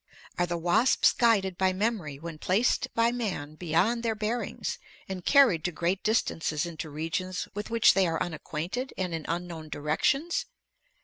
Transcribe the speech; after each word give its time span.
"Are 0.39 0.47
the 0.47 0.57
wasps 0.57 1.13
guided 1.13 1.59
by 1.59 1.73
memory 1.73 2.17
when 2.17 2.39
placed 2.39 2.87
by 2.95 3.11
man 3.11 3.53
beyond 3.53 4.01
their 4.01 4.15
bearings 4.15 4.79
and 5.07 5.23
carried 5.23 5.63
to 5.65 5.71
great 5.71 6.03
distances 6.03 6.65
into 6.65 6.89
regions 6.89 7.47
with 7.53 7.69
which 7.69 7.93
they 7.93 8.07
are 8.07 8.19
unacquainted 8.19 8.93
and 8.97 9.13
in 9.13 9.25
unknown 9.27 9.69
directions?" 9.69 10.47